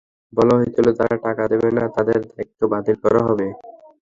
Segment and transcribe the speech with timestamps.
[0.33, 3.47] বলা হয়েছিল, যাঁরা টাকা দেবেন না, তাঁদের দায়িত্ব বাতিল করা হবে।